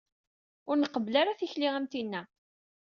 [0.69, 2.21] Ur nqebbel ara tikli am tinna.